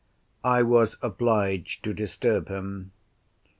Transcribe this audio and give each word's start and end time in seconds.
I 0.43 0.63
was 0.63 0.97
obliged 1.03 1.83
to 1.83 1.93
disturb 1.93 2.47
him. 2.47 2.91